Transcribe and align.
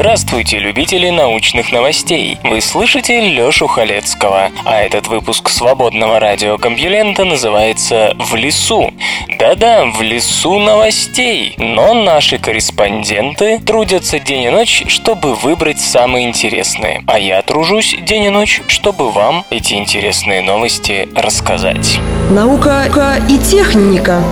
Здравствуйте, 0.00 0.60
любители 0.60 1.10
научных 1.10 1.72
новостей! 1.72 2.38
Вы 2.44 2.60
слышите 2.60 3.20
Лёшу 3.20 3.66
Халецкого, 3.66 4.52
а 4.64 4.80
этот 4.80 5.08
выпуск 5.08 5.48
свободного 5.48 6.20
радиокомпьюлента 6.20 7.24
называется 7.24 8.14
«В 8.16 8.36
лесу». 8.36 8.92
Да-да, 9.40 9.86
в 9.86 10.00
лесу 10.00 10.60
новостей, 10.60 11.54
но 11.58 11.94
наши 11.94 12.38
корреспонденты 12.38 13.58
трудятся 13.58 14.20
день 14.20 14.44
и 14.44 14.50
ночь, 14.50 14.84
чтобы 14.86 15.34
выбрать 15.34 15.80
самые 15.80 16.28
интересные, 16.28 17.02
а 17.08 17.18
я 17.18 17.42
тружусь 17.42 17.96
день 18.00 18.26
и 18.26 18.28
ночь, 18.28 18.62
чтобы 18.68 19.10
вам 19.10 19.44
эти 19.50 19.74
интересные 19.74 20.42
новости 20.42 21.08
рассказать. 21.16 21.98
Наука 22.30 23.16
и 23.28 23.36
техника 23.36 24.22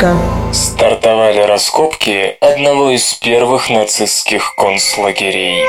Стартовали 0.52 1.40
раскопки 1.40 2.36
одного 2.40 2.90
из 2.90 3.14
первых 3.14 3.68
нацистских 3.70 4.54
концлагерей. 4.54 5.66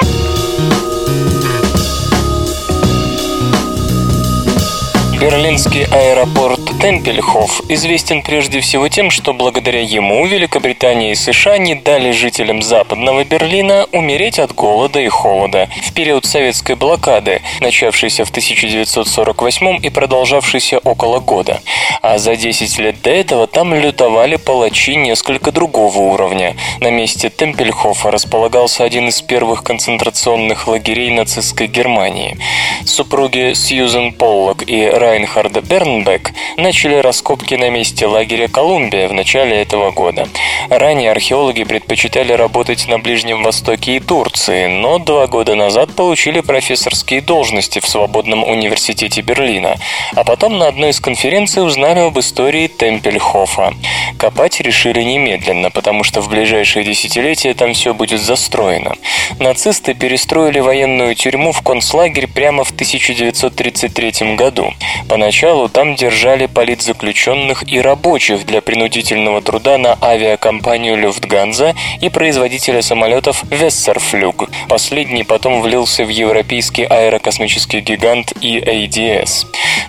Берлинский 5.20 5.85
аэропорт 5.85 6.60
Темпельхоф 6.79 7.62
известен 7.70 8.21
прежде 8.21 8.60
всего 8.60 8.87
тем, 8.87 9.10
что 9.10 9.34
благодаря 9.34 9.82
ему 9.82 10.24
Великобритания 10.27 11.12
и 11.12 11.15
США 11.15 11.57
не 11.57 11.74
дали 11.74 12.12
жителям 12.12 12.62
западного 12.62 13.24
Берлина 13.24 13.87
умереть 13.91 14.37
от 14.37 14.54
голода 14.54 14.99
и 14.99 15.07
холода 15.07 15.70
в 15.84 15.93
период 15.93 16.26
советской 16.26 16.76
блокады, 16.76 17.41
начавшейся 17.62 18.26
в 18.26 18.29
1948 18.29 19.79
и 19.82 19.90
продолжавшейся 19.90 20.77
около 20.79 21.20
года. 21.20 21.62
А 22.04 22.20
за 22.20 22.35
10 22.35 22.77
лет 22.77 23.02
до 23.02 23.09
этого 23.09 23.48
там 23.48 23.74
лютовали 23.74 24.35
палачи 24.35 24.96
несколько 24.96 25.52
другого 25.52 25.98
уровня. 25.98 26.55
На 26.79 26.91
месте 26.91 27.29
Темпельхофа 27.29 28.12
располагался 28.12 28.84
один 28.84 29.07
из 29.07 29.21
первых 29.24 29.63
концентрационных 29.63 30.68
лагерей 30.68 31.09
нацистской 31.09 31.65
Германии. 31.65 32.37
Супруги 32.85 33.54
Сьюзен 33.55 34.13
Поллок 34.13 34.63
и 34.68 34.85
Райнхарда 35.08 35.62
Бернбек 35.62 36.34
начали 36.58 36.96
раскопки 36.96 37.55
на 37.55 37.70
месте 37.70 38.05
лагеря 38.05 38.50
Колумбия 38.50 39.08
в 39.08 39.14
начале 39.14 39.62
этого 39.62 39.91
года. 39.91 40.27
Ранее 40.70 41.12
археологи 41.12 41.64
предпочитали 41.64 42.34
работать 42.34 42.90
на 42.90 42.99
Ближнем 42.99 43.41
Востоке 43.41 43.96
и 43.96 43.99
Турции, 44.02 44.68
но 44.68 44.99
два 44.99 45.27
года 45.27 45.55
назад 45.55 45.96
получили 45.96 46.41
профессорские 46.41 47.22
должности 47.22 47.80
в 47.80 47.88
Свободном 47.88 48.44
университете 48.44 49.22
Берлина, 49.22 49.77
а 50.14 50.26
потом 50.26 50.58
на 50.58 50.68
одной 50.68 50.90
из 50.90 50.99
конференций 50.99 51.66
узнали 51.66 51.99
об 51.99 52.20
истории 52.20 52.68
Темпельхофа. 52.68 53.76
Копать 54.20 54.60
решили 54.60 55.04
немедленно, 55.04 55.71
потому 55.71 56.04
что 56.04 56.20
в 56.20 56.27
ближайшие 56.27 56.84
десятилетия 56.84 57.54
там 57.54 57.74
все 57.74 57.94
будет 57.94 58.20
застроено. 58.20 58.96
Нацисты 59.40 59.94
перестроили 59.94 60.60
военную 60.60 61.16
тюрьму 61.16 61.54
в 61.54 61.62
концлагерь 61.62 62.27
прямо 62.27 62.66
в 62.66 62.71
1933 62.71 64.36
году. 64.36 64.74
Поначалу 65.09 65.69
там 65.69 65.95
держали 65.95 66.45
политзаключенных 66.45 67.72
и 67.72 67.79
рабочих 67.79 68.45
для 68.45 68.62
принудительного 68.62 69.41
труда 69.41 69.78
на 69.78 69.97
авиакомпанию 70.02 70.97
Люфтганза 70.97 71.75
и 72.02 72.09
производителя 72.09 72.81
самолетов 72.81 73.44
Вессерфлюг. 73.50 74.50
Последний 74.69 75.24
потом 75.24 75.62
влился 75.62 76.03
в 76.03 76.09
европейский 76.09 76.84
аэрокосмический 76.84 77.80
гигант 77.80 78.34
EADS. 78.41 79.47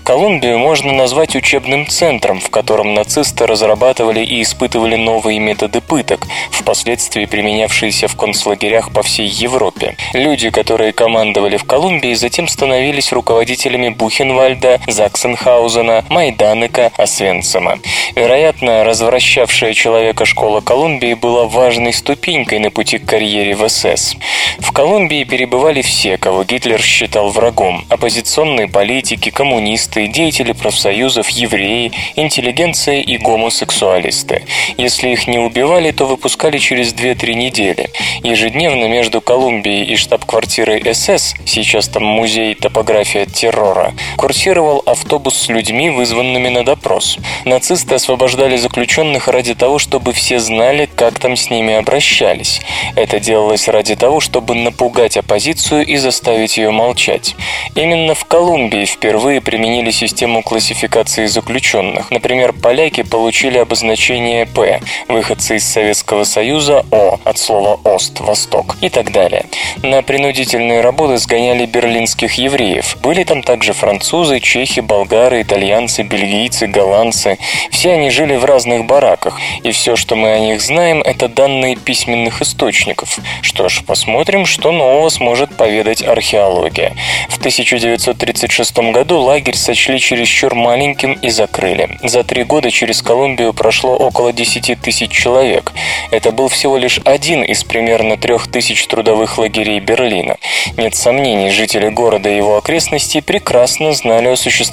Колумбию 0.09 0.59
можно 0.59 0.93
назвать 0.93 1.37
учебным 1.37 1.87
центром, 1.87 2.41
в 2.41 2.49
котором 2.49 2.95
нацисты 2.95 3.47
разрабатывали 3.47 4.25
и 4.25 4.43
испытывали 4.43 4.97
новые 4.97 5.39
методы 5.39 5.83
пыток, 5.83 6.27
впоследствии 6.51 7.27
применявшиеся 7.27 8.09
в 8.09 8.17
концлагерях 8.17 8.91
по 8.91 9.03
всей 9.03 9.29
Европе. 9.29 9.97
Люди, 10.15 10.49
которые 10.49 10.93
командовали 10.93 11.59
в 11.59 11.65
Колумбии, 11.65 12.15
затем 12.15 12.49
становились 12.49 13.13
руководителями 13.13 13.91
Бухенвальда, 13.91 14.81
Заксенхаузена, 14.99 16.05
Майданека, 16.09 16.91
Освенцима. 16.97 17.79
Вероятно, 18.17 18.83
развращавшая 18.83 19.73
человека 19.73 20.25
школа 20.25 20.61
Колумбии 20.61 21.15
была 21.15 21.45
важной 21.45 21.93
ступенькой 21.93 22.59
на 22.59 22.73
пути 22.73 22.99
к 22.99 23.07
карьере 23.07 23.55
в 23.55 23.69
СС. 23.69 24.17
В 24.59 24.73
Колумбии 24.73 25.23
перебывали 25.23 25.83
все, 25.83 26.19
кого 26.19 26.43
Гитлер 26.43 26.83
считал 26.83 27.29
врагом. 27.29 27.85
Оппозиционные 27.89 28.67
политики, 28.67 29.31
коммунисты, 29.31 30.09
деятели 30.09 30.51
профсоюзов, 30.51 31.29
евреи, 31.29 31.93
интеллигенция 32.17 33.01
и 33.01 33.19
гомосексуалисты. 33.19 34.47
Если 34.79 35.11
их 35.11 35.29
не 35.29 35.39
убивали, 35.39 35.93
то 35.93 36.07
выпускали 36.07 36.59
через 36.59 36.93
2-3 36.93 37.35
недели. 37.35 37.91
Ежедневно 38.25 38.87
между 38.87 39.21
Колумбией 39.21 39.85
и 39.85 39.95
штаб-квартирой 39.95 40.83
СС, 40.93 41.37
сейчас 41.47 41.87
там 41.87 42.03
музей 42.03 42.57
топография 42.57 43.27
террора, 43.27 43.95
курсировал 44.17 44.83
автобус 44.91 45.37
с 45.37 45.49
людьми, 45.49 45.91
вызванными 45.91 46.49
на 46.49 46.65
допрос. 46.65 47.19
Нацисты 47.45 47.95
освобождали 47.95 48.57
заключенных 48.57 49.29
ради 49.29 49.55
того, 49.55 49.79
чтобы 49.79 50.13
все 50.13 50.39
знали, 50.39 50.89
как 50.97 51.19
там 51.19 51.37
с 51.37 51.51
ними 51.51 51.75
обращались. 51.75 52.61
Это 52.97 53.21
делалось 53.21 53.69
ради 53.69 53.97
того, 53.97 54.21
чтобы 54.21 54.55
напугать 54.55 55.17
оппозицию 55.17 55.87
и 55.87 55.97
заставить 55.97 56.57
ее 56.57 56.71
молчать. 56.71 57.37
Именно 57.75 58.15
в 58.15 58.25
Колумбии 58.25 58.85
впервые 58.85 59.41
применили 59.41 59.91
систему 59.91 60.43
классификации 60.43 61.27
заключенных. 61.27 62.11
Например, 62.11 62.53
поляки 62.53 63.03
получили 63.03 63.59
обозначение 63.59 64.47
«П», 64.47 64.81
выходцы 65.09 65.57
из 65.57 65.65
Советского 65.65 66.25
Союза 66.25 66.85
«О» 66.91 67.19
от 67.25 67.39
слова 67.39 67.81
«Ост», 67.85 68.21
«Восток» 68.21 68.77
и 68.81 68.89
так 68.89 69.13
далее. 69.13 69.47
На 69.83 70.03
принудительные 70.03 70.81
работы 70.81 71.19
сгоняли 71.19 71.67
берлинских 71.67 72.35
евреев. 72.35 72.97
Были 73.03 73.25
там 73.25 73.43
также 73.43 73.73
французы, 73.73 74.41
чехи, 74.41 74.78
болгары, 74.81 75.43
итальянцы, 75.43 76.03
бельгийцы, 76.03 76.67
голландцы. 76.67 77.39
Все 77.71 77.93
они 77.93 78.11
жили 78.11 78.37
в 78.37 78.45
разных 78.45 78.85
бараках, 78.87 79.39
и 79.63 79.71
все, 79.71 79.97
что 79.97 80.17
мы 80.17 80.33
о 80.33 80.39
них 80.39 80.61
знаем, 80.61 81.03
это 81.03 81.29
данные 81.29 81.77
письменных 81.77 82.43
источников. 82.43 83.19
Что 83.43 83.69
ж, 83.69 83.83
посмотрим, 83.87 84.47
что 84.47 84.73
нового 84.73 85.09
сможет 85.09 85.57
поведать 85.57 86.03
археология. 86.03 86.95
В 87.29 87.39
1936 87.39 88.79
году 88.93 89.19
лагерь 89.19 89.57
сочли 89.57 89.99
чересчур 89.99 90.55
маленьким 90.55 91.13
и 91.13 91.31
закрыли. 91.31 91.99
За 92.03 92.25
три 92.25 92.45
года 92.45 92.71
через 92.71 93.03
Колумбию 93.03 93.53
прошло 93.53 93.97
около 93.97 94.33
10 94.33 94.81
тысяч 94.81 95.11
человек. 95.11 95.73
Это 96.11 96.33
был 96.33 96.49
всего 96.49 96.77
лишь 96.77 97.01
один 97.05 97.43
из 97.43 97.65
примерно 97.65 98.17
трех 98.17 98.49
тысяч 98.49 98.87
трудовых 98.87 99.39
лагерей 99.39 99.81
Берлина. 99.81 100.37
Нет 100.77 100.95
сомнений, 100.95 101.51
жители 101.51 101.89
города 101.89 102.29
и 102.29 102.37
его 102.37 102.57
окрестностей 102.57 103.23
прекрасно 103.23 103.93
знали 103.93 104.29
о 104.29 104.37
существовании 104.37 104.68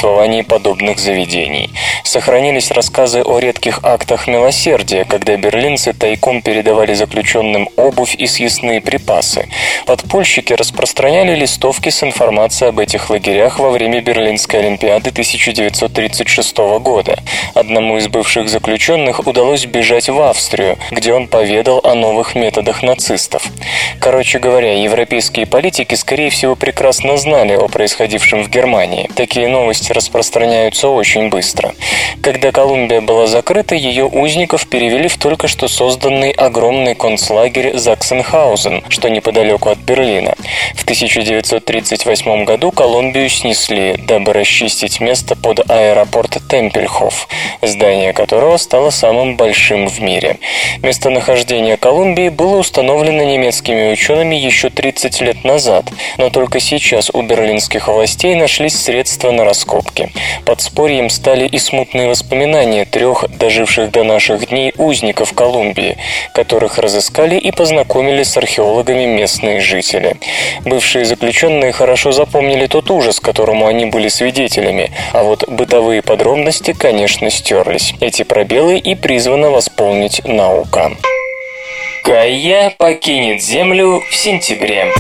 подобных 0.48 1.00
заведений. 1.00 1.70
Сохранились 2.04 2.72
рассказы 2.72 3.22
о 3.22 3.40
редких 3.40 3.80
актах 3.84 4.28
милосердия, 4.28 5.06
когда 5.06 5.36
берлинцы 5.38 5.94
тайком 5.94 6.42
передавали 6.42 6.94
заключенным 6.94 7.70
обувь 7.76 8.16
и 8.16 8.28
съестные 8.28 8.82
припасы. 8.82 9.48
Подпольщики 9.86 10.54
распространяли 10.54 11.36
листовки 11.36 11.90
с 11.90 12.04
информацией 12.04 12.70
об 12.70 12.80
этих 12.80 13.10
лагерях 13.10 13.60
во 13.60 13.70
время 13.70 14.02
Берлинской 14.02 14.60
Олимпиады 14.60 15.10
1936 15.10 16.58
года. 16.80 17.18
Одному 17.54 17.98
из 17.98 18.08
бывших 18.08 18.50
заключенных 18.50 19.28
удалось 19.28 19.66
бежать 19.66 20.10
в 20.10 20.20
Австрию, 20.22 20.78
где 20.92 21.14
он 21.14 21.28
поведал 21.28 21.82
о 21.84 21.96
новых 21.96 22.36
методах 22.36 22.84
нацистов. 22.84 23.44
Короче 24.00 24.40
говоря, 24.40 24.82
европейские 24.82 25.46
политики, 25.46 25.96
скорее 25.96 26.30
всего, 26.30 26.56
прекрасно 26.56 27.18
знали 27.18 27.54
о 27.54 27.68
происходившем 27.68 28.44
в 28.44 28.50
Германии. 28.50 29.10
Такие 29.16 29.48
новости 29.48 29.85
есть 29.86 29.92
распространяются 29.92 30.90
очень 30.90 31.30
быстро. 31.30 31.74
Когда 32.22 32.52
Колумбия 32.52 33.02
была 33.02 33.28
закрыта, 33.28 33.76
ее 33.76 34.06
узников 34.06 34.68
перевели 34.68 35.08
в 35.08 35.18
только 35.18 35.48
что 35.48 35.68
созданный 35.68 36.32
огромный 36.32 36.96
концлагерь 36.96 37.78
Заксенхаузен, 37.78 38.84
что 38.90 39.10
неподалеку 39.10 39.70
от 39.70 39.78
Берлина. 39.78 40.34
В 40.74 40.84
1938 40.84 42.46
году 42.46 42.72
Колумбию 42.72 43.30
снесли, 43.30 43.96
дабы 43.98 44.34
расчистить 44.34 45.00
место 45.00 45.36
под 45.36 45.70
аэропорт 45.70 46.38
Темпельхоф, 46.50 47.28
здание 47.62 48.14
которого 48.14 48.58
стало 48.58 48.90
самым 48.90 49.36
большим 49.36 49.88
в 49.88 50.00
мире. 50.00 50.40
Местонахождение 50.82 51.78
Колумбии 51.78 52.30
было 52.30 52.58
установлено 52.58 53.24
немецкими 53.24 53.92
учеными 53.92 54.36
еще 54.36 54.70
30 54.70 55.22
лет 55.22 55.44
назад, 55.44 55.86
но 56.18 56.30
только 56.30 56.60
сейчас 56.60 57.12
у 57.14 57.22
берлинских 57.22 57.88
властей 57.88 58.36
нашлись 58.36 58.76
средства 58.76 59.32
на 59.32 59.46
раскопки. 59.76 60.12
Подспорьем 60.46 61.10
стали 61.10 61.48
и 61.48 61.58
смутные 61.58 62.08
воспоминания 62.08 62.86
трех 62.86 63.26
доживших 63.38 63.92
до 63.92 64.04
наших 64.04 64.50
дней 64.50 64.74
узников 64.78 65.34
Колумбии, 65.34 65.98
которых 66.34 66.78
разыскали 66.78 67.38
и 67.38 67.52
познакомили 67.52 68.24
с 68.24 68.38
археологами 68.38 69.06
местные 69.06 69.62
жители. 69.62 70.18
Бывшие 70.66 71.06
заключенные 71.06 71.72
хорошо 71.72 72.12
запомнили 72.12 72.68
тот 72.68 72.90
ужас, 72.92 73.20
которому 73.20 73.68
они 73.68 73.86
были 73.86 74.08
свидетелями, 74.08 74.92
а 75.14 75.24
вот 75.24 75.48
бытовые 75.50 76.02
подробности, 76.02 76.74
конечно, 76.74 77.30
стерлись. 77.30 77.94
Эти 78.00 78.24
пробелы 78.24 78.78
и 78.78 78.96
призвана 78.96 79.50
восполнить 79.50 80.22
наука. 80.26 80.92
Гайя 82.04 82.72
покинет 82.78 83.42
Землю 83.42 84.04
в 84.10 84.16
сентябре. 84.16 84.94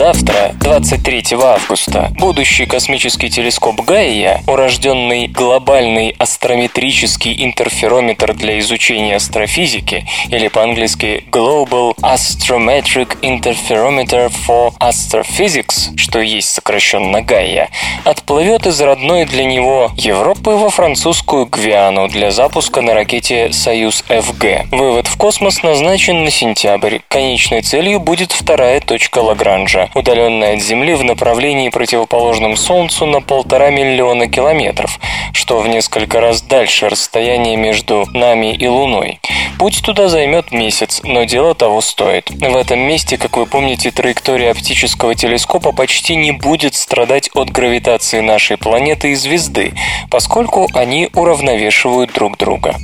Завтра, 0.00 0.52
23 0.54 1.24
августа, 1.44 2.10
будущий 2.18 2.64
космический 2.64 3.28
телескоп 3.28 3.82
Гайя, 3.82 4.42
урожденный 4.46 5.26
глобальный 5.26 6.16
астрометрический 6.18 7.44
интерферометр 7.44 8.32
для 8.32 8.58
изучения 8.60 9.16
астрофизики, 9.16 10.06
или 10.30 10.48
по-английски 10.48 11.26
Global 11.30 11.94
Astrometric 11.96 13.20
Interferometer 13.20 14.32
for 14.48 14.72
Astrophysics, 14.78 15.94
что 15.98 16.20
есть 16.20 16.48
сокращенно 16.48 17.20
Гайя, 17.20 17.68
отплывет 18.04 18.66
из 18.66 18.80
родной 18.80 19.26
для 19.26 19.44
него 19.44 19.92
Европы 19.96 20.52
во 20.52 20.70
французскую 20.70 21.44
Гвиану 21.44 22.08
для 22.08 22.30
запуска 22.30 22.80
на 22.80 22.94
ракете 22.94 23.52
«Союз-ФГ». 23.52 24.70
Вывод 24.72 25.06
в 25.08 25.18
космос 25.18 25.62
назначен 25.62 26.24
на 26.24 26.30
сентябрь. 26.30 27.00
Конечной 27.08 27.60
целью 27.60 28.00
будет 28.00 28.32
вторая 28.32 28.80
точка 28.80 29.18
Лагранжа, 29.18 29.89
удаленная 29.94 30.54
от 30.54 30.62
Земли 30.62 30.94
в 30.94 31.04
направлении 31.04 31.68
противоположном 31.68 32.56
Солнцу 32.56 33.06
на 33.06 33.20
полтора 33.20 33.70
миллиона 33.70 34.28
километров, 34.28 34.98
что 35.32 35.58
в 35.58 35.68
несколько 35.68 36.20
раз 36.20 36.42
дальше 36.42 36.88
расстояния 36.88 37.56
между 37.56 38.06
нами 38.12 38.54
и 38.54 38.66
Луной. 38.66 39.20
Путь 39.58 39.82
туда 39.82 40.08
займет 40.08 40.52
месяц, 40.52 41.02
но 41.04 41.24
дело 41.24 41.54
того 41.54 41.80
стоит. 41.80 42.30
В 42.30 42.56
этом 42.56 42.78
месте, 42.78 43.18
как 43.18 43.36
вы 43.36 43.46
помните, 43.46 43.90
траектория 43.90 44.52
оптического 44.52 45.14
телескопа 45.14 45.72
почти 45.72 46.16
не 46.16 46.32
будет 46.32 46.74
страдать 46.74 47.30
от 47.34 47.50
гравитации 47.50 48.20
нашей 48.20 48.56
планеты 48.56 49.12
и 49.12 49.14
звезды, 49.14 49.74
поскольку 50.10 50.68
они 50.72 51.10
уравновешивают 51.14 52.12
друг 52.12 52.38
друга. 52.38 52.76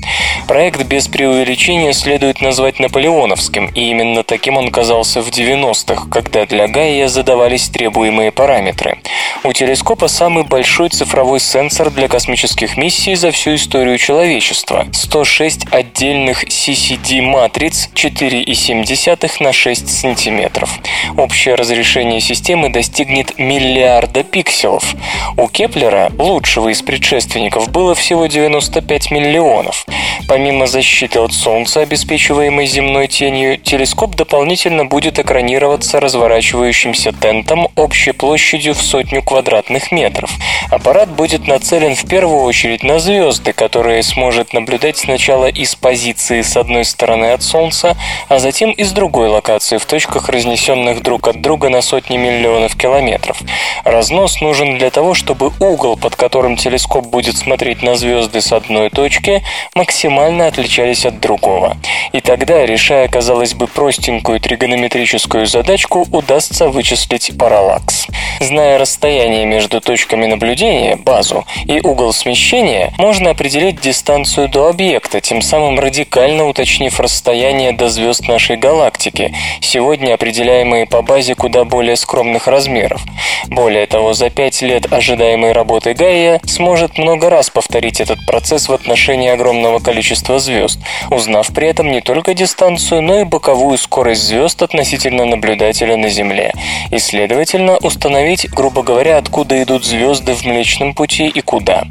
Проект 0.47 0.83
без 0.85 1.09
преувеличения 1.09 1.93
следует 1.93 2.41
назвать 2.41 2.79
наполеоновским, 2.79 3.67
и 3.75 3.91
именно 3.91 4.23
таким 4.23 4.57
он 4.57 4.71
казался 4.71 5.23
в 5.23 5.29
90-х, 5.29 6.09
когда 6.11 6.47
для 6.47 6.69
Гайя 6.97 7.09
задавались 7.09 7.69
требуемые 7.69 8.33
параметры. 8.33 8.99
У 9.45 9.53
телескопа 9.53 10.09
самый 10.09 10.45
большой 10.45 10.89
цифровой 10.89 11.41
сенсор 11.41 11.91
для 11.91 12.09
космических 12.09 12.79
миссий 12.79 13.15
за 13.17 13.33
всю 13.33 13.57
историю 13.57 13.99
человечества– 13.99 14.87
106 14.93 15.67
отдельных 15.71 16.45
CCD-матриц 16.45 17.91
4,7 17.95 19.31
на 19.41 19.53
6 19.53 19.89
сантиметров. 19.91 20.71
Общее 21.19 21.55
разрешение 21.55 22.23
системы 22.23 22.71
достигнет 22.71 23.39
миллиарда 23.39 24.23
пикселов. 24.23 24.95
У 25.37 25.49
Кеплера, 25.49 26.11
лучшего 26.19 26.71
из 26.71 26.81
предшественников, 26.81 27.71
было 27.71 27.95
всего 27.95 28.27
95 28.27 29.11
миллионов. 29.11 29.85
Помимо 30.29 30.67
защиты 30.67 31.19
от 31.21 31.35
Солнца, 31.35 31.81
обеспечиваемой 31.81 32.67
земной 32.67 33.07
тенью, 33.07 33.59
телескоп 33.59 34.17
дополнительно 34.17 34.87
будет 34.87 35.19
экранироваться 35.19 36.01
разворачивающимся 36.01 36.76
тентом 37.21 37.69
общей 37.75 38.13
площадью 38.13 38.75
в 38.75 38.83
сотню 38.83 39.23
квадратных 39.23 39.93
метров. 39.93 40.31
Аппарат 40.71 41.09
будет 41.09 41.47
нацелен 41.47 41.95
в 41.95 42.07
первую 42.07 42.43
очередь 42.43 42.83
на 42.83 42.99
звезды, 42.99 43.53
которые 43.53 44.03
сможет 44.03 44.53
наблюдать 44.53 44.99
сначала 44.99 45.47
из 45.47 45.75
позиции 45.75 46.43
с 46.43 46.57
одной 46.57 46.85
стороны 46.85 47.33
от 47.33 47.43
Солнца, 47.43 47.97
а 48.29 48.39
затем 48.39 48.73
из 48.73 48.93
другой 48.93 49.29
локации 49.29 49.79
в 49.79 49.87
точках, 49.87 50.29
разнесенных 50.29 51.03
друг 51.03 51.29
от 51.29 51.41
друга 51.41 51.69
на 51.69 51.81
сотни 51.81 52.17
миллионов 52.17 52.77
километров. 52.77 53.39
Разнос 53.85 54.41
нужен 54.41 54.79
для 54.79 54.91
того, 54.91 55.15
чтобы 55.15 55.53
угол, 55.61 55.97
под 55.97 56.17
которым 56.17 56.57
телескоп 56.57 57.07
будет 57.07 57.37
смотреть 57.37 57.83
на 57.83 57.95
звезды 57.95 58.41
с 58.41 58.53
одной 58.53 58.91
точки, 58.91 59.43
максимально 59.75 60.47
отличались 60.47 61.07
от 61.07 61.21
другого. 61.21 61.77
И 62.13 62.21
тогда, 62.21 62.67
решая, 62.67 63.09
казалось 63.09 63.55
бы, 63.55 63.67
простенькую 63.67 64.41
тригонометрическую 64.41 65.47
задачку, 65.47 66.07
удастся 66.11 66.66
вычислить 66.69 67.33
параллакс. 67.39 68.07
Зная 68.41 68.79
расстояние 68.79 69.47
между 69.47 69.81
точками 69.81 70.27
наблюдения, 70.27 70.97
базу, 70.97 71.45
и 71.65 71.81
угол 71.81 72.13
смещения, 72.13 72.93
можно 72.99 73.31
определить 73.31 73.81
дистанцию 73.81 74.49
до 74.49 74.69
объекта, 74.69 75.21
тем 75.21 75.43
самым 75.43 75.79
радикально 75.79 76.47
уточнив 76.47 76.99
расстояние 77.01 77.73
до 77.73 77.89
звезд 77.89 78.29
нашей 78.29 78.57
галактики, 78.57 79.35
сегодня 79.61 80.15
определяемые 80.15 80.87
по 80.87 81.03
базе 81.03 81.35
куда 81.35 81.65
более 81.65 81.97
скромных 81.97 82.47
размеров. 82.47 83.03
Более 83.49 83.87
того, 83.87 84.13
за 84.13 84.31
пять 84.31 84.61
лет 84.63 84.93
ожидаемой 84.93 85.53
работы 85.53 85.95
Гайя 85.95 86.41
сможет 86.45 86.99
много 86.99 87.31
раз 87.31 87.51
повторить 87.51 88.01
этот 88.01 88.19
процесс 88.27 88.69
в 88.69 88.73
отношении 88.73 89.31
огромного 89.31 89.79
количества 89.79 90.39
звезд, 90.39 90.79
узнав 91.11 91.49
при 91.55 91.69
этом 91.69 91.91
не 91.91 92.01
только 92.01 92.35
дистанцию, 92.35 93.03
но 93.03 93.21
и 93.21 93.25
боковую 93.25 93.79
скорость 93.79 94.23
звезд 94.23 94.63
относительно 94.63 95.25
наблюдателя 95.25 95.97
на 95.97 96.09
Земле, 96.09 96.53
и, 96.91 96.99
следовательно, 96.99 97.77
установить, 97.79 98.49
грубо 98.51 98.83
говоря, 98.83 99.19
откуда 99.19 99.63
идут 99.63 99.85
звезды 99.85 100.35
в 100.35 100.45
Млечном 100.45 100.95
Пути 100.95 101.27
и 101.27 101.41
куда. 101.41 101.85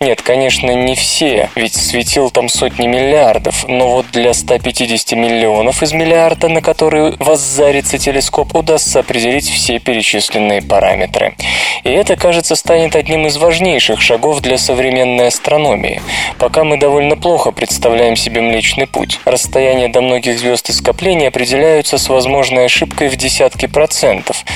Нет, 0.00 0.22
конечно, 0.22 0.70
не 0.70 0.94
все, 0.94 1.50
ведь 1.54 1.74
светил 1.74 2.30
там 2.30 2.48
сотни 2.48 2.86
миллиардов, 2.86 3.66
но 3.68 3.90
вот 3.90 4.06
для 4.12 4.32
150 4.32 5.12
миллионов 5.12 5.82
из 5.82 5.92
миллиарда, 5.92 6.48
на 6.48 6.62
который 6.62 7.16
воззарится 7.18 7.98
телескоп, 7.98 8.54
удастся 8.54 9.00
определить 9.00 9.48
все 9.48 9.78
перечисленные 9.78 10.62
параметры. 10.62 11.34
И 11.84 11.90
это, 11.90 12.16
кажется, 12.16 12.56
станет 12.56 12.96
одним 12.96 13.26
из 13.26 13.36
важнейших 13.36 14.00
шагов 14.00 14.40
для 14.40 14.58
современной 14.58 15.28
астрономии. 15.28 16.02
Пока 16.38 16.64
мы 16.64 16.76
довольно 16.76 17.16
плохо 17.16 17.52
представляем 17.52 18.16
себе 18.16 18.40
Млечный 18.40 18.86
Путь. 18.86 19.20
Расстояние 19.24 19.88
до 19.88 20.00
многих 20.00 20.38
звезд 20.38 20.68
и 20.68 20.72
скоплений 20.72 21.28
определяются 21.28 21.98
с 21.98 22.08
возможной 22.08 22.66
ошибкой 22.66 23.08
в 23.08 23.16
десятки 23.16 23.66
процентов. 23.66 24.09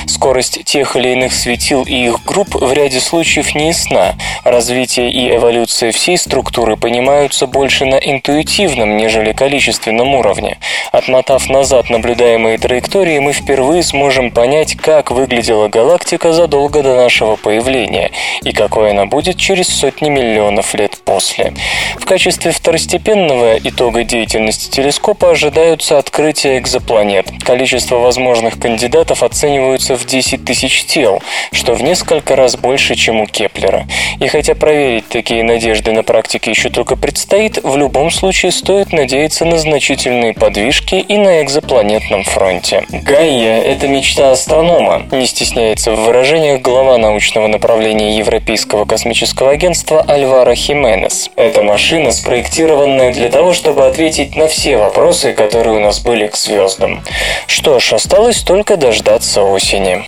Скорость 0.07 0.63
тех 0.65 0.95
или 0.95 1.09
иных 1.09 1.33
светил 1.33 1.83
и 1.83 2.05
их 2.07 2.23
групп 2.25 2.55
в 2.55 2.73
ряде 2.73 2.99
случаев 2.99 3.55
не 3.55 3.67
ясна. 3.67 4.15
Развитие 4.43 5.11
и 5.11 5.35
эволюция 5.35 5.91
всей 5.91 6.17
структуры 6.17 6.77
понимаются 6.77 7.47
больше 7.47 7.85
на 7.85 7.95
интуитивном, 7.95 8.97
нежели 8.97 9.33
количественном 9.33 10.13
уровне. 10.15 10.57
Отмотав 10.91 11.49
назад 11.49 11.89
наблюдаемые 11.89 12.57
траектории, 12.57 13.19
мы 13.19 13.33
впервые 13.33 13.83
сможем 13.83 14.31
понять, 14.31 14.75
как 14.75 15.11
выглядела 15.11 15.67
галактика 15.67 16.33
задолго 16.33 16.83
до 16.83 16.95
нашего 16.95 17.35
появления 17.35 18.11
и 18.43 18.51
какой 18.51 18.91
она 18.91 19.05
будет 19.05 19.37
через 19.37 19.67
сотни 19.67 20.09
миллионов 20.09 20.73
лет 20.73 20.97
после. 21.03 21.53
В 21.97 22.05
качестве 22.05 22.51
второстепенного 22.51 23.57
итога 23.57 24.03
деятельности 24.03 24.69
телескопа 24.69 25.31
ожидаются 25.31 25.97
открытия 25.97 26.57
экзопланет. 26.59 27.27
Количество 27.43 27.97
возможных 27.97 28.59
кандидатов 28.59 29.23
оцениваются 29.45 29.95
в 29.95 30.05
10 30.05 30.43
тысяч 30.43 30.85
тел, 30.85 31.21
что 31.51 31.73
в 31.73 31.83
несколько 31.83 32.35
раз 32.35 32.57
больше, 32.57 32.95
чем 32.95 33.21
у 33.21 33.27
Кеплера. 33.27 33.85
И 34.19 34.27
хотя 34.27 34.55
проверить 34.55 35.07
такие 35.07 35.43
надежды 35.43 35.91
на 35.91 36.03
практике 36.03 36.51
еще 36.51 36.69
только 36.69 36.95
предстоит, 36.95 37.59
в 37.63 37.77
любом 37.77 38.09
случае 38.09 38.51
стоит 38.51 38.91
надеяться 38.91 39.45
на 39.45 39.57
значительные 39.57 40.33
подвижки 40.33 40.95
и 40.95 41.17
на 41.17 41.43
экзопланетном 41.43 42.23
фронте. 42.23 42.85
Гайя– 42.89 43.61
это 43.65 43.87
мечта 43.87 44.31
астронома, 44.31 45.03
не 45.11 45.27
стесняется 45.27 45.91
в 45.91 46.05
выражениях 46.05 46.61
глава 46.61 46.97
научного 46.97 47.47
направления 47.47 48.17
Европейского 48.17 48.85
космического 48.85 49.51
агентства 49.51 50.01
Альвара 50.07 50.55
Хименес. 50.55 51.29
Это 51.35 51.61
машина, 51.61 52.11
спроектированная 52.11 53.13
для 53.13 53.29
того, 53.29 53.53
чтобы 53.53 53.85
ответить 53.85 54.35
на 54.35 54.47
все 54.47 54.77
вопросы, 54.77 55.33
которые 55.33 55.77
у 55.77 55.79
нас 55.79 55.99
были 55.99 56.27
к 56.27 56.35
звездам. 56.35 57.03
Что 57.47 57.79
ж, 57.79 57.93
осталось 57.93 58.41
только 58.41 58.77
дождаться 58.77 59.34
дождаться 59.35 59.43
осени. 59.43 60.05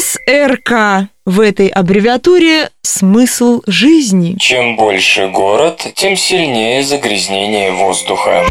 СРК. 0.00 1.08
В 1.24 1.40
этой 1.40 1.68
аббревиатуре 1.68 2.70
смысл 2.82 3.62
жизни. 3.66 4.36
Чем 4.38 4.76
больше 4.76 5.28
город, 5.28 5.86
тем 5.94 6.16
сильнее 6.16 6.82
загрязнение 6.82 7.70
воздуха. 7.70 8.44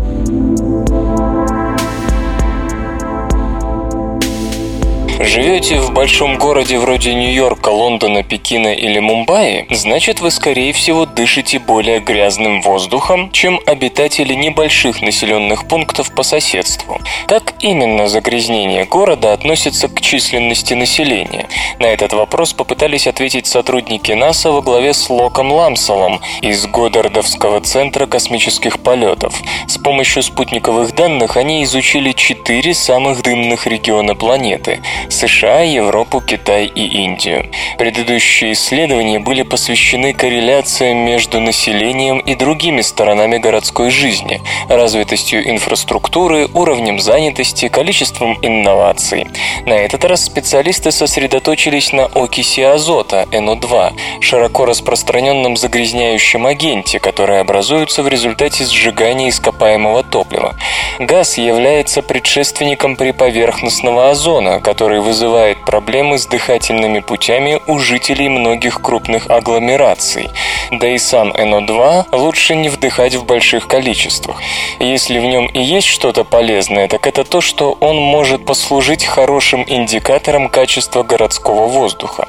Живете 5.23 5.79
в 5.79 5.91
большом 5.91 6.37
городе 6.39 6.79
вроде 6.79 7.13
Нью-Йорка, 7.13 7.69
Лондона, 7.69 8.23
Пекина 8.23 8.73
или 8.73 8.97
Мумбаи, 8.97 9.67
значит 9.69 10.19
вы 10.19 10.31
скорее 10.31 10.73
всего 10.73 11.05
дышите 11.05 11.59
более 11.59 11.99
грязным 11.99 12.61
воздухом, 12.61 13.31
чем 13.31 13.59
обитатели 13.67 14.33
небольших 14.33 15.01
населенных 15.01 15.67
пунктов 15.67 16.13
по 16.15 16.23
соседству. 16.23 16.99
Как 17.27 17.53
именно 17.59 18.07
загрязнение 18.07 18.85
города 18.85 19.31
относится 19.33 19.89
к 19.89 20.01
численности 20.01 20.73
населения? 20.73 21.47
На 21.79 21.85
этот 21.85 22.13
вопрос 22.13 22.53
попытались 22.53 23.05
ответить 23.05 23.45
сотрудники 23.45 24.11
НАСА 24.13 24.51
во 24.51 24.61
главе 24.61 24.93
с 24.93 25.09
Локом 25.09 25.51
Ламсолом 25.51 26.19
из 26.41 26.65
Годдардовского 26.65 27.61
центра 27.61 28.07
космических 28.07 28.79
полетов. 28.79 29.39
С 29.67 29.77
помощью 29.77 30.23
спутниковых 30.23 30.95
данных 30.95 31.37
они 31.37 31.63
изучили 31.63 32.11
четыре 32.11 32.73
самых 32.73 33.21
дымных 33.21 33.67
региона 33.67 34.15
планеты 34.15 34.81
США, 35.11 35.61
Европу, 35.61 36.21
Китай 36.21 36.65
и 36.65 37.03
Индию. 37.03 37.45
Предыдущие 37.77 38.53
исследования 38.53 39.19
были 39.19 39.43
посвящены 39.43 40.13
корреляциям 40.13 40.97
между 40.99 41.39
населением 41.39 42.19
и 42.19 42.35
другими 42.35 42.81
сторонами 42.81 43.37
городской 43.37 43.89
жизни, 43.89 44.41
развитостью 44.69 45.47
инфраструктуры, 45.49 46.47
уровнем 46.53 46.99
занятости, 46.99 47.67
количеством 47.67 48.37
инноваций. 48.41 49.27
На 49.65 49.73
этот 49.73 50.05
раз 50.05 50.25
специалисты 50.25 50.91
сосредоточились 50.91 51.91
на 51.91 52.05
окиси 52.05 52.61
азота, 52.61 53.27
НО2, 53.31 54.21
широко 54.21 54.65
распространенном 54.65 55.57
загрязняющем 55.57 56.45
агенте, 56.45 56.99
который 56.99 57.39
образуется 57.39 58.03
в 58.03 58.07
результате 58.07 58.63
сжигания 58.63 59.29
ископаемого 59.29 60.03
топлива. 60.03 60.55
Газ 60.99 61.37
является 61.37 62.01
предшественником 62.01 62.95
приповерхностного 62.95 64.09
озона, 64.09 64.59
который 64.59 65.00
вызывает 65.01 65.65
проблемы 65.65 66.17
с 66.17 66.25
дыхательными 66.25 66.99
путями 66.99 67.59
у 67.67 67.79
жителей 67.79 68.29
многих 68.29 68.81
крупных 68.81 69.29
агломераций. 69.29 70.29
Да 70.71 70.87
и 70.87 70.97
сам 70.97 71.31
НО2 71.31 72.15
лучше 72.15 72.55
не 72.55 72.69
вдыхать 72.69 73.15
в 73.15 73.25
больших 73.25 73.67
количествах. 73.67 74.41
Если 74.79 75.19
в 75.19 75.23
нем 75.23 75.47
и 75.47 75.61
есть 75.61 75.87
что-то 75.87 76.23
полезное, 76.23 76.87
так 76.87 77.07
это 77.07 77.23
то, 77.23 77.41
что 77.41 77.77
он 77.79 77.97
может 77.97 78.45
послужить 78.45 79.05
хорошим 79.05 79.65
индикатором 79.67 80.49
качества 80.49 81.03
городского 81.03 81.67
воздуха. 81.67 82.27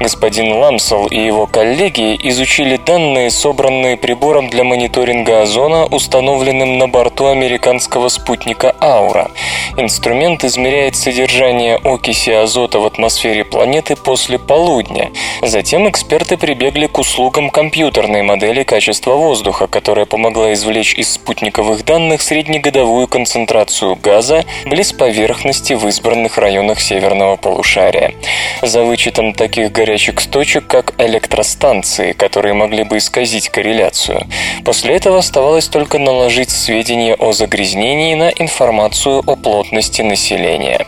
Господин 0.00 0.52
Ламсел 0.54 1.06
и 1.06 1.18
его 1.18 1.46
коллеги 1.46 2.18
изучили 2.22 2.76
данные, 2.76 3.30
собранные 3.30 3.96
прибором 3.96 4.48
для 4.48 4.64
мониторинга 4.64 5.42
озона, 5.42 5.86
установленным 5.86 6.78
на 6.78 6.88
борту 6.88 7.26
американского 7.26 8.08
спутника 8.08 8.74
Аура. 8.80 9.30
Инструмент 9.76 10.44
измеряет 10.44 10.96
содержание 10.96 11.78
окиси 12.04 12.32
азота 12.32 12.80
в 12.80 12.84
атмосфере 12.84 13.44
планеты 13.44 13.96
после 13.96 14.38
полудня. 14.38 15.10
Затем 15.40 15.88
эксперты 15.88 16.36
прибегли 16.36 16.86
к 16.86 16.98
услугам 16.98 17.48
компьютерной 17.48 18.22
модели 18.22 18.62
качества 18.62 19.14
воздуха, 19.14 19.66
которая 19.68 20.04
помогла 20.04 20.52
извлечь 20.52 20.92
из 20.94 21.14
спутниковых 21.14 21.82
данных 21.86 22.20
среднегодовую 22.20 23.08
концентрацию 23.08 23.96
газа 23.96 24.44
близ 24.66 24.92
поверхности 24.92 25.72
в 25.72 25.88
избранных 25.88 26.36
районах 26.36 26.78
северного 26.78 27.36
полушария. 27.36 28.12
За 28.60 28.82
вычетом 28.82 29.32
таких 29.32 29.72
горячих 29.72 30.20
точек, 30.26 30.66
как 30.66 30.92
электростанции, 30.98 32.12
которые 32.12 32.52
могли 32.52 32.84
бы 32.84 32.98
исказить 32.98 33.48
корреляцию. 33.48 34.26
После 34.62 34.96
этого 34.96 35.18
оставалось 35.18 35.68
только 35.68 35.98
наложить 35.98 36.50
сведения 36.50 37.14
о 37.14 37.32
загрязнении 37.32 38.14
на 38.14 38.28
информацию 38.28 39.22
о 39.26 39.36
плотности 39.36 40.02
населения. 40.02 40.86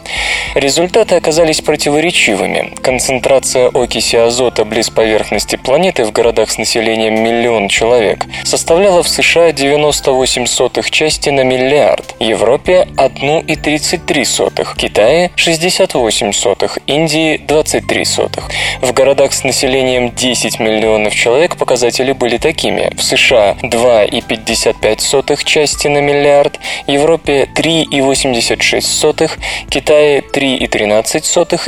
Результаты 1.07 1.23
оказались 1.23 1.61
противоречивыми. 1.61 2.75
Концентрация 2.83 3.69
окиси 3.69 4.17
азота 4.17 4.65
близ 4.65 4.91
поверхности 4.91 5.55
планеты 5.55 6.05
в 6.05 6.11
городах 6.11 6.51
с 6.51 6.59
населением 6.59 7.23
миллион 7.23 7.69
человек 7.69 8.25
составляла 8.43 9.05
в 9.05 9.09
США 9.09 9.53
98 9.53 10.47
сотых 10.47 10.91
части 10.91 11.31
на 11.31 11.45
миллиард, 11.45 12.17
Европе 12.19 12.89
1,33, 12.97 14.75
Китае 14.77 15.31
68 15.37 16.33
сотых, 16.33 16.81
Индии 16.89 17.37
23 17.37 18.05
сотых. 18.05 18.51
В 18.83 18.93
городах 18.93 19.33
с 19.33 19.45
населением 19.45 20.11
10 20.11 20.59
миллионов 20.59 21.15
человек 21.15 21.57
показатели 21.57 22.11
были 22.11 22.37
такими. 22.39 22.91
В 22.97 23.03
США 23.05 23.57
2,55 23.63 25.45
части 25.45 25.87
на 25.87 25.99
миллиард, 25.99 26.59
Европе 26.89 27.49
3,86, 27.55 29.31
Китае 29.71 30.25
3,13, 30.33 30.96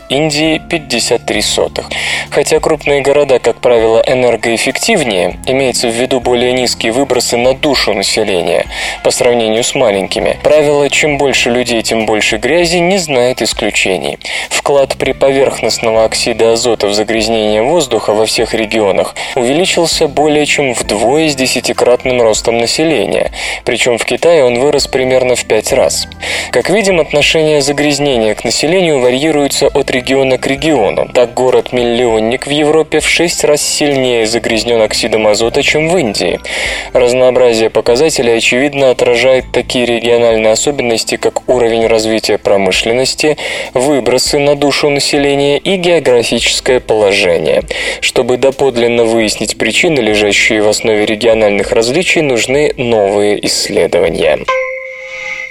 Индии 0.08 0.60
53 0.70 1.42
сотых. 1.42 1.90
Хотя 2.30 2.60
крупные 2.60 3.00
города, 3.00 3.38
как 3.38 3.60
правило, 3.60 4.02
энергоэффективнее, 4.06 5.38
имеется 5.46 5.88
в 5.88 5.92
виду 5.92 6.20
более 6.20 6.52
низкие 6.52 6.92
выбросы 6.92 7.36
на 7.36 7.54
душу 7.54 7.94
населения 7.94 8.66
по 9.04 9.10
сравнению 9.10 9.64
с 9.64 9.74
маленькими. 9.74 10.38
Правило 10.42 10.88
«чем 10.90 11.18
больше 11.18 11.50
людей, 11.50 11.82
тем 11.82 12.06
больше 12.06 12.36
грязи» 12.38 12.78
не 12.78 12.98
знает 12.98 13.42
исключений. 13.42 14.18
Вклад 14.48 14.96
при 14.98 15.12
поверхностного 15.12 16.04
оксида 16.04 16.52
азота 16.52 16.86
в 16.86 16.94
загрязнение 16.94 17.62
воздуха 17.62 18.12
во 18.12 18.26
всех 18.26 18.54
регионах 18.54 19.14
увеличился 19.34 20.08
более 20.08 20.46
чем 20.46 20.74
вдвое 20.74 21.28
с 21.28 21.34
десятикратным 21.34 22.20
ростом 22.22 22.58
населения, 22.58 23.30
причем 23.64 23.98
в 23.98 24.04
Китае 24.04 24.44
он 24.44 24.58
вырос 24.58 24.86
примерно 24.86 25.36
в 25.36 25.44
пять 25.44 25.72
раз. 25.72 26.08
Как 26.50 26.70
видим, 26.70 27.00
отношение 27.00 27.62
загрязнения 27.62 28.34
к 28.34 28.44
населению 28.44 29.00
варьируется 29.00 29.17
от 29.18 29.90
региона 29.90 30.38
к 30.38 30.46
региону. 30.46 31.08
Так 31.12 31.34
город-миллионник 31.34 32.46
в 32.46 32.50
Европе 32.50 33.00
в 33.00 33.08
шесть 33.08 33.42
раз 33.42 33.60
сильнее 33.60 34.26
загрязнен 34.26 34.80
оксидом 34.80 35.26
азота, 35.26 35.62
чем 35.62 35.88
в 35.88 35.96
Индии. 35.96 36.38
Разнообразие 36.92 37.68
показателей 37.68 38.36
очевидно 38.36 38.90
отражает 38.90 39.46
такие 39.52 39.86
региональные 39.86 40.52
особенности, 40.52 41.16
как 41.16 41.48
уровень 41.48 41.86
развития 41.86 42.38
промышленности, 42.38 43.36
выбросы 43.74 44.38
на 44.38 44.54
душу 44.54 44.88
населения 44.88 45.58
и 45.58 45.76
географическое 45.76 46.78
положение. 46.78 47.62
Чтобы 48.00 48.36
доподлинно 48.36 49.04
выяснить 49.04 49.58
причины, 49.58 49.98
лежащие 50.00 50.62
в 50.62 50.68
основе 50.68 51.04
региональных 51.06 51.72
различий, 51.72 52.22
нужны 52.22 52.72
новые 52.76 53.44
исследования. 53.44 54.38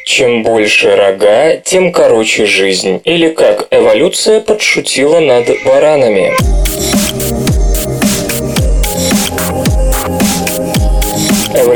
Чем 0.08 0.42
больше 0.42 0.96
рога, 0.96 1.58
тем 1.58 1.92
короче 1.92 2.46
жизнь. 2.46 3.02
Или 3.04 3.28
как 3.28 3.68
эволюция 3.72 4.40
подшутила 4.40 5.20
над 5.20 5.50
баранами. 5.66 6.34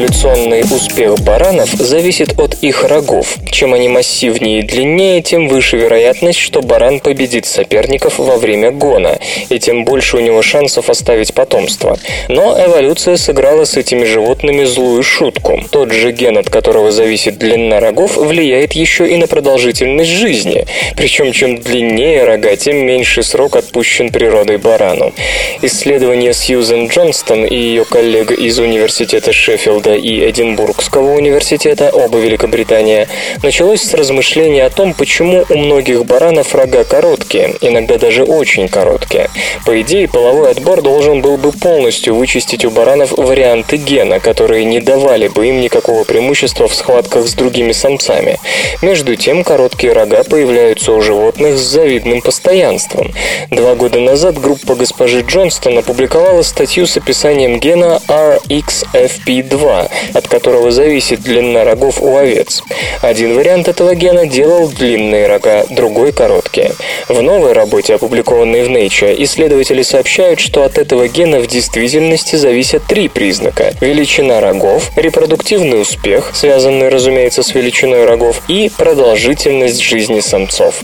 Эволюционный 0.02 0.62
успех 0.62 1.20
баранов 1.20 1.70
зависит 1.74 2.40
от 2.40 2.56
их 2.64 2.84
рогов. 2.86 3.38
Чем 3.52 3.76
они 3.76 3.88
массивнее 3.88 4.62
и 4.62 4.64
длиннее, 4.64 5.22
тем 5.22 5.48
выше 5.48 5.78
вероятность, 5.78 6.40
что 6.40 6.64
баран 6.64 7.00
победит 7.00 7.46
соперников 7.46 8.18
во 8.18 8.38
время 8.38 8.72
гона, 8.72 9.20
и 9.50 9.60
тем 9.60 9.86
больше 9.86 10.18
у 10.18 10.20
него 10.20 10.42
шансов 10.42 10.90
оставить 10.90 11.36
потомство. 11.36 12.00
Но 12.30 12.58
эволюция 12.60 13.16
сыграла 13.16 13.66
с 13.66 13.78
этими 13.78 14.04
животными 14.04 14.64
злую 14.64 15.04
шутку. 15.04 15.64
Тот 15.70 15.92
же 15.92 16.12
ген, 16.12 16.36
от 16.40 16.50
которого 16.50 16.92
зависит 16.92 17.38
длина 17.38 17.80
рогов, 17.80 18.18
влияет 18.18 18.74
еще 18.74 19.08
и 19.08 19.18
на 19.18 19.28
продолжительность 19.28 20.10
жизни. 20.10 20.66
Причем 20.98 21.32
чем 21.32 21.60
длиннее 21.60 22.24
рога, 22.24 22.56
тем 22.56 22.78
меньше 22.78 23.22
срок 23.22 23.56
отпущен 23.56 24.10
природой 24.10 24.58
барану. 24.58 25.14
Исследование 25.62 26.34
Сьюзен 26.34 26.88
Джонстон 26.88 27.46
и 27.46 27.56
ее 27.56 27.86
коллега 27.86 28.34
из 28.34 28.58
университета 28.58 29.32
Шеффилда 29.32 29.91
Шеффилда 29.92 29.96
и 29.96 30.30
Эдинбургского 30.30 31.14
университета, 31.14 31.90
оба 31.94 32.18
Великобритания, 32.20 33.08
началось 33.44 33.82
с 33.82 33.94
размышления 33.94 34.66
о 34.66 34.70
том, 34.70 34.94
почему 34.94 35.46
у 35.50 35.58
многих 35.58 36.06
баранов 36.06 36.56
рога 36.56 36.84
короткие, 36.84 37.56
иногда 37.62 37.98
даже 37.98 38.24
очень 38.24 38.68
короткие. 38.68 39.30
По 39.66 39.80
идее, 39.82 40.08
половой 40.08 40.52
отбор 40.52 40.82
должен 40.82 41.22
был 41.22 41.38
бы 41.38 41.52
полностью 41.52 42.16
вычистить 42.16 42.66
у 42.66 42.72
баранов 42.72 43.12
варианты 43.12 43.78
гена, 43.78 44.20
которые 44.20 44.66
не 44.66 44.80
давали 44.80 45.28
бы 45.28 45.48
им 45.48 45.62
никакого 45.62 46.04
преимущества 46.04 46.68
в 46.68 46.76
схватках 46.76 47.28
с 47.28 47.34
другими 47.34 47.72
самцами. 47.72 48.40
Между 48.82 49.16
тем, 49.16 49.44
короткие 49.44 49.94
рога 49.94 50.24
появляются 50.24 50.92
у 50.94 51.02
животных 51.02 51.58
с 51.58 51.62
завидным 51.62 52.22
постоянством. 52.22 53.12
Два 53.50 53.76
года 53.76 54.00
назад 54.00 54.40
группа 54.40 54.76
госпожи 54.76 55.22
Джонстон 55.22 55.78
опубликовала 55.78 56.42
статью 56.42 56.88
с 56.88 56.98
описанием 56.98 57.60
гена 57.60 58.00
RXFP2, 58.08 59.81
От 60.14 60.28
которого 60.28 60.72
зависит 60.72 61.22
длина 61.22 61.64
рогов 61.64 62.02
у 62.02 62.16
овец. 62.18 62.64
Один 63.02 63.36
вариант 63.36 63.68
этого 63.68 63.96
гена 63.96 64.26
делал 64.26 64.68
длинные 64.70 65.28
рога, 65.28 65.66
другой– 65.70 66.12
короткие. 66.14 66.72
В 67.08 67.22
новой 67.22 67.54
работе, 67.54 67.96
опубликованной 67.96 68.64
в 68.64 68.70
Nature, 68.70 69.16
исследователи 69.24 69.82
сообщают, 69.82 70.40
что 70.40 70.64
от 70.64 70.78
этого 70.78 71.08
гена 71.08 71.40
в 71.40 71.48
действительности 71.48 72.36
зависят 72.36 72.84
три 72.88 73.08
признака– 73.08 73.74
величина 73.82 74.40
рогов, 74.42 74.92
репродуктивный 74.96 75.82
успех, 75.82 76.32
связанный, 76.34 76.90
разумеется, 76.90 77.44
с 77.44 77.54
величиной 77.54 78.06
рогов, 78.06 78.42
и 78.48 78.72
продолжительность 78.76 79.82
жизни 79.82 80.20
самцов. 80.20 80.76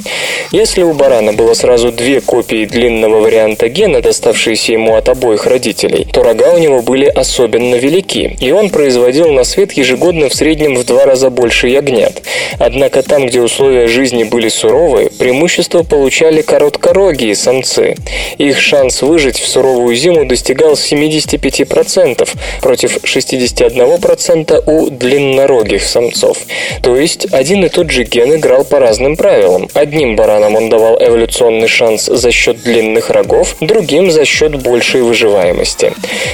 Если 0.51 0.84
у 0.84 0.94
барана 0.94 1.34
было 1.34 1.54
сразу 1.54 1.92
две 1.92 2.22
копии 2.22 2.66
длинного 2.66 3.20
варианта 3.20 3.70
гена, 3.70 4.01
доставшиеся 4.01 4.74
ему 4.74 4.96
от 4.96 5.10
обоих 5.10 5.46
родителей, 5.46 6.08
то 6.12 6.24
рога 6.24 6.54
у 6.54 6.58
него 6.58 6.82
были 6.82 7.06
особенно 7.06 7.75
велики, 7.75 8.36
и 8.39 8.51
он 8.51 8.70
производил 8.78 9.32
на 9.32 9.44
свет 9.44 9.72
ежегодно 9.72 10.30
в 10.30 10.36
среднем 10.36 10.76
в 10.76 10.86
два 10.86 11.06
раза 11.06 11.32
больше 11.32 11.68
ягнят. 11.68 12.22
Однако 12.60 13.02
там, 13.02 13.26
где 13.26 13.42
условия 13.42 13.88
жизни 13.88 14.24
были 14.24 14.50
суровые, 14.50 15.10
преимущество 15.10 15.82
получали 15.82 16.44
короткорогие 16.44 17.34
самцы. 17.34 17.96
Их 18.38 18.60
шанс 18.62 19.02
выжить 19.02 19.40
в 19.40 19.48
суровую 19.48 19.96
зиму 19.96 20.26
достигал 20.26 20.74
75% 20.74 22.30
против 22.62 22.98
61% 22.98 24.64
у 24.68 24.92
длиннорогих 24.92 25.82
самцов. 25.82 26.38
То 26.84 26.96
есть 26.96 27.34
один 27.34 27.66
и 27.66 27.70
тот 27.70 27.90
же 27.90 28.04
ген 28.04 28.36
играл 28.36 28.64
по 28.64 28.78
разным 28.78 29.16
правилам. 29.16 29.70
Одним 29.74 30.16
баранам 30.16 30.56
он 30.56 30.70
давал 30.70 31.02
эволюционный 31.02 31.68
шанс 31.68 32.06
за 32.06 32.32
счет 32.32 32.62
длинных 32.62 33.10
рогов, 33.10 33.56
другим 33.60 34.12
за 34.12 34.24
счет 34.24 34.62
большей 34.62 35.02
выживаемости. 35.02 35.94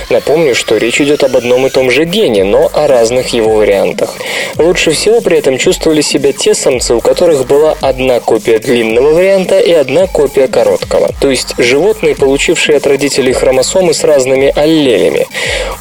Напомню, 0.10 0.56
что 0.56 0.76
речь 0.76 1.00
идет 1.00 1.24
об 1.24 1.38
одном 1.38 1.68
и 1.68 1.70
том 1.70 1.90
же 1.90 2.04
гене, 2.04 2.33
но 2.42 2.70
о 2.74 2.88
разных 2.88 3.30
его 3.30 3.54
вариантах. 3.56 4.16
Лучше 4.58 4.92
всего 4.92 5.22
при 5.22 5.38
этом 5.38 5.58
чувствовали 5.58 6.02
себя 6.02 6.34
те 6.34 6.54
самцы, 6.54 6.96
у 6.96 7.02
которых 7.02 7.46
была 7.46 7.76
одна 7.82 8.20
копия 8.20 8.60
длинного 8.60 9.12
варианта 9.14 9.60
и 9.60 9.72
одна 9.72 10.08
копия 10.08 10.48
короткого. 10.48 11.12
То 11.22 11.30
есть 11.30 11.56
животные, 11.58 12.16
получившие 12.16 12.78
от 12.78 12.88
родителей 12.88 13.34
хромосомы 13.34 13.94
с 13.94 14.04
разными 14.04 14.52
аллелями. 14.56 15.28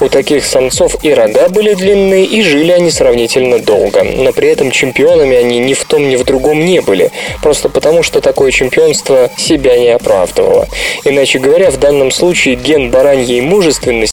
У 0.00 0.08
таких 0.08 0.44
самцов 0.44 0.96
и 1.02 1.12
рога 1.12 1.48
были 1.48 1.74
длинные, 1.74 2.24
и 2.24 2.42
жили 2.42 2.72
они 2.72 2.90
сравнительно 2.90 3.58
долго. 3.58 4.02
Но 4.02 4.32
при 4.32 4.48
этом 4.48 4.70
чемпионами 4.70 5.36
они 5.36 5.58
ни 5.58 5.74
в 5.74 5.84
том, 5.84 6.08
ни 6.08 6.16
в 6.16 6.24
другом 6.24 6.64
не 6.64 6.80
были. 6.80 7.10
Просто 7.42 7.68
потому, 7.68 8.02
что 8.02 8.20
такое 8.20 8.50
чемпионство 8.50 9.30
себя 9.36 9.78
не 9.78 9.88
оправдывало. 9.88 10.68
Иначе 11.04 11.38
говоря, 11.38 11.70
в 11.70 11.78
данном 11.78 12.10
случае 12.10 12.56
ген 12.56 12.90
бараньей 12.90 13.40
мужественности 13.40 14.12